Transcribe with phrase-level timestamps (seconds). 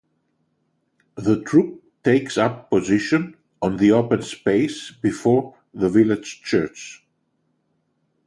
[1.13, 7.05] The troop takes up position on the open space before the village church.